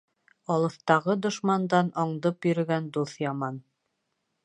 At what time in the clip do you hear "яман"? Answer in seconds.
3.29-3.65